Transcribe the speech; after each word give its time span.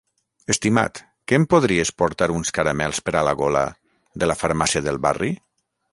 Estimat, 0.53 1.01
que 1.31 1.37
em 1.41 1.45
podries 1.51 1.91
portar 2.03 2.29
uns 2.37 2.53
caramels 2.59 3.03
per 3.11 3.15
a 3.19 3.23
la 3.29 3.35
gola 3.43 3.65
de 4.25 4.31
la 4.31 4.41
farmàcia 4.45 4.83
del 4.89 4.99
barri? 5.09 5.35